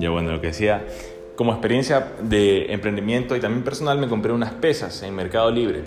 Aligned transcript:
Ya 0.00 0.10
bueno, 0.10 0.32
lo 0.32 0.40
que 0.40 0.48
decía, 0.48 0.84
como 1.36 1.52
experiencia 1.52 2.12
de 2.22 2.72
emprendimiento 2.72 3.36
y 3.36 3.40
también 3.40 3.64
personal 3.64 3.98
me 3.98 4.08
compré 4.08 4.32
unas 4.32 4.52
pesas 4.52 5.02
en 5.02 5.14
Mercado 5.14 5.50
Libre. 5.50 5.82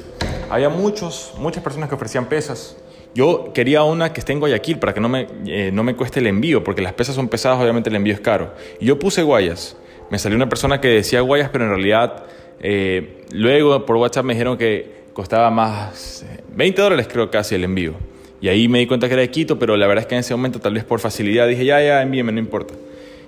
Había 0.50 0.70
muchos, 0.70 1.34
muchas 1.38 1.64
personas 1.64 1.90
que 1.90 1.96
ofrecían 1.96 2.26
pesas. 2.28 2.78
Yo 3.14 3.52
quería 3.54 3.84
una 3.84 4.14
que 4.14 4.22
esté 4.22 4.34
en 4.34 4.40
Guayaquil 4.40 4.80
para 4.80 4.94
que 4.94 5.02
no 5.02 5.10
me, 5.10 5.28
eh, 5.46 5.72
no 5.74 5.84
me 5.84 5.96
cueste 5.96 6.20
el 6.20 6.28
envío, 6.28 6.64
porque 6.64 6.82
las 6.82 6.94
pesas 6.94 7.16
son 7.16 7.28
pesadas, 7.28 7.62
obviamente 7.62 7.90
el 7.90 7.96
envío 7.96 8.14
es 8.14 8.22
caro. 8.22 8.54
Y 8.80 8.86
yo 8.86 9.00
puse 9.00 9.24
guayas. 9.24 9.78
Me 10.10 10.20
salió 10.20 10.36
una 10.36 10.50
persona 10.50 10.82
que 10.82 10.88
decía 10.88 11.22
guayas, 11.22 11.50
pero 11.52 11.66
en 11.66 11.72
realidad 11.72 12.26
eh, 12.62 13.26
luego 13.32 13.86
por 13.86 13.98
WhatsApp 13.98 14.26
me 14.26 14.34
dijeron 14.34 14.58
que 14.58 15.02
costaba 15.14 15.50
más, 15.52 16.26
20 16.54 16.82
dólares 16.82 17.08
creo 17.12 17.30
casi 17.30 17.56
el 17.56 17.64
envío. 17.64 18.11
Y 18.42 18.48
ahí 18.48 18.68
me 18.68 18.80
di 18.80 18.88
cuenta 18.88 19.08
que 19.08 19.14
era 19.14 19.22
de 19.22 19.30
Quito, 19.30 19.60
pero 19.60 19.78
la 19.78 19.86
verdad 19.86 20.02
es 20.02 20.08
que 20.08 20.16
en 20.16 20.20
ese 20.20 20.34
momento 20.34 20.60
tal 20.60 20.74
vez 20.74 20.84
por 20.84 21.00
facilidad 21.00 21.48
dije, 21.48 21.64
ya, 21.64 21.82
ya, 21.82 22.02
envíeme, 22.02 22.32
no 22.32 22.40
importa. 22.40 22.74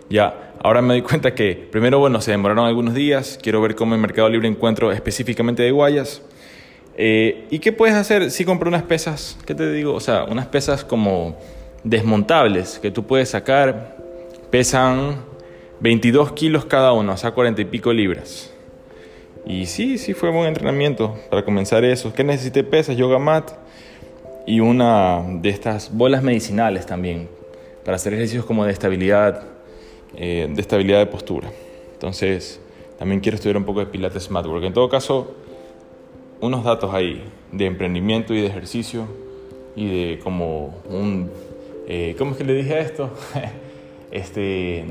Ya, 0.10 0.54
ahora 0.62 0.82
me 0.82 0.96
doy 0.96 1.04
cuenta 1.04 1.36
que 1.36 1.68
primero, 1.72 2.00
bueno, 2.00 2.20
se 2.20 2.32
demoraron 2.32 2.66
algunos 2.66 2.96
días, 2.96 3.40
quiero 3.42 3.62
ver 3.62 3.76
cómo 3.76 3.94
en 3.94 4.02
Mercado 4.02 4.28
Libre 4.28 4.48
encuentro 4.48 4.92
específicamente 4.92 5.62
de 5.62 5.72
guayas. 5.72 6.24
Eh, 6.98 7.46
¿Y 7.52 7.60
qué 7.60 7.72
puedes 7.72 7.96
hacer 7.96 8.32
si 8.32 8.44
compro 8.44 8.68
unas 8.68 8.84
pesas? 8.84 9.38
¿Qué 9.46 9.54
te 9.54 9.72
digo? 9.72 9.94
O 9.94 10.00
sea, 10.00 10.26
unas 10.26 10.48
pesas 10.48 10.84
como 10.84 11.38
desmontables 11.84 12.80
que 12.80 12.90
tú 12.90 13.06
puedes 13.06 13.30
sacar, 13.30 13.98
pesan 14.50 15.18
22 15.80 16.32
kilos 16.34 16.66
cada 16.66 16.92
uno, 16.94 17.14
o 17.14 17.18
sea, 17.18 17.32
40 17.32 17.62
y 17.62 17.66
pico 17.66 17.94
libras. 17.94 18.52
Y 19.46 19.66
sí, 19.68 19.98
sí 19.98 20.14
fue 20.14 20.32
buen 20.32 20.48
entrenamiento 20.48 21.18
para 21.30 21.44
comenzar 21.44 21.84
eso. 21.84 22.14
¿Qué 22.14 22.24
necesité? 22.24 22.64
Pesas, 22.64 22.96
yoga 22.96 23.20
mat 23.20 23.52
y 24.46 24.60
una 24.60 25.24
de 25.42 25.50
estas 25.50 25.96
bolas 25.96 26.24
medicinales 26.24 26.86
también 26.86 27.30
para 27.84 27.96
hacer 27.96 28.14
ejercicios 28.14 28.46
como 28.46 28.66
de 28.66 28.72
estabilidad 28.72 29.44
eh, 30.16 30.48
de 30.48 30.62
estabilidad 30.62 31.00
de 31.00 31.08
postura. 31.08 31.50
Entonces, 31.94 32.62
también 33.00 33.20
quiero 33.20 33.36
estudiar 33.36 33.58
un 33.58 33.64
poco 33.64 33.80
de 33.80 33.88
Pilates 33.88 34.30
Mat, 34.30 34.46
porque 34.46 34.68
en 34.68 34.74
todo 34.74 34.88
caso, 34.88 35.36
unos 36.40 36.64
datos 36.64 36.94
ahí 36.94 37.24
de 37.52 37.66
emprendimiento 37.66 38.34
y 38.36 38.42
de 38.42 38.48
ejercicio 38.48 39.08
y 39.76 39.88
de 39.88 40.20
como 40.20 40.76
un... 40.88 41.32
Eh, 41.88 42.16
¿Cómo 42.18 42.32
es 42.32 42.38
que 42.38 42.44
le 42.44 42.54
dije 42.54 42.76
a 42.76 42.80
esto? 42.82 43.10
este, 44.12 44.86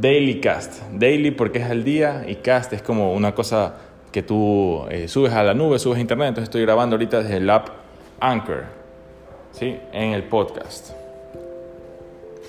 daily 0.00 0.40
cast. 0.40 0.82
Daily 0.92 1.30
porque 1.30 1.60
es 1.60 1.70
al 1.70 1.84
día 1.84 2.24
y 2.26 2.36
cast 2.36 2.72
es 2.72 2.82
como 2.82 3.14
una 3.14 3.36
cosa 3.36 3.76
que 4.10 4.24
tú 4.24 4.84
eh, 4.90 5.06
subes 5.06 5.32
a 5.32 5.44
la 5.44 5.54
nube, 5.54 5.78
subes 5.78 5.98
a 5.98 6.00
internet. 6.00 6.30
Entonces 6.30 6.48
estoy 6.48 6.62
grabando 6.62 6.96
ahorita 6.96 7.22
desde 7.22 7.36
el 7.36 7.48
app 7.48 7.68
Anchor, 8.20 8.64
¿sí? 9.50 9.80
En 9.92 10.12
el 10.12 10.24
podcast. 10.24 10.90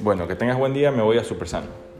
Bueno, 0.01 0.27
que 0.27 0.35
tengas 0.35 0.57
buen 0.57 0.73
día, 0.73 0.91
me 0.91 1.01
voy 1.01 1.17
a 1.17 1.23
Super 1.23 1.47
Sano. 1.47 1.90